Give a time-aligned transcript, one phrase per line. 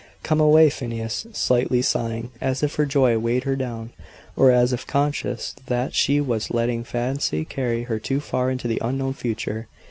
[0.23, 3.91] "Come away, Phineas!" slightly sighing, as if her joy weighed her down,
[4.35, 8.81] or as if conscious that she was letting fancy carry her too far into the
[8.83, 9.67] unknown future.